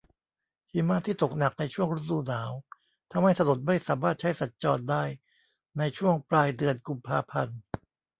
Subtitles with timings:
[0.71, 2.51] หิมะที่ตกหนักในช่วงฤดูหนาว
[3.11, 5.03] ทำให้ถนนไม่สามารถใช้สัญจรได้
[5.77, 7.59] ในช่วงปลายเดือนกุมภาพันธ์